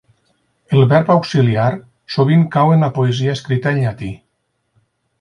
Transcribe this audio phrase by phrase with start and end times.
[0.77, 1.69] El verb auxiliar
[2.15, 4.15] sovint cau en la poesia escrita en Llatí.